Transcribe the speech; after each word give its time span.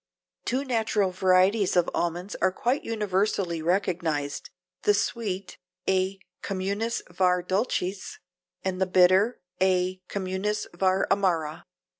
Two 0.45 0.63
natural 0.65 1.11
varieties 1.11 1.75
of 1.75 1.87
almonds 1.93 2.35
are 2.41 2.51
quite 2.51 2.83
universally 2.83 3.61
recognized, 3.61 4.49
the 4.81 4.95
sweet 4.95 5.59
(A. 5.87 6.17
communis 6.41 7.03
var 7.11 7.43
dulcis) 7.43 8.17
and 8.63 8.81
the 8.81 8.87
bitter 8.87 9.39
(A. 9.61 10.01
communis 10.09 10.65
var 10.73 11.05
amara). 11.11 11.67